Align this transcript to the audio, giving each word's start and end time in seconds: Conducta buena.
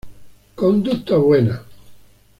Conducta 0.55 1.17
buena. 1.19 1.63